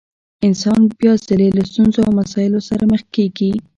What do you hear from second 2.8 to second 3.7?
مخ کېږي.